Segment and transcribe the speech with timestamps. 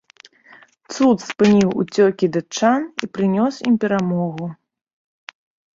[0.93, 4.45] Цуд спыніў уцёкі датчан і прынёс ім перамогу.